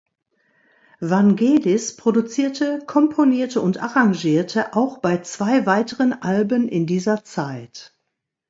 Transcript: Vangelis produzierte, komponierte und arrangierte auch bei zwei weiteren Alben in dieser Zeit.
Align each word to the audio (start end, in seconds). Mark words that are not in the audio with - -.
Vangelis 0.99 1.95
produzierte, 1.95 2.79
komponierte 2.87 3.61
und 3.61 3.77
arrangierte 3.83 4.73
auch 4.75 4.97
bei 4.97 5.21
zwei 5.21 5.67
weiteren 5.67 6.11
Alben 6.23 6.67
in 6.67 6.87
dieser 6.87 7.23
Zeit. 7.23 7.93